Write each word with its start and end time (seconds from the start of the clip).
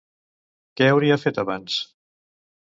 Què 0.81 0.87
hauria 0.93 1.19
fet 1.25 1.39
abans? 1.45 1.79